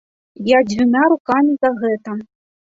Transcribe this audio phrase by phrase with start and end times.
[0.51, 2.19] Я дзвюма рукамі за гэта.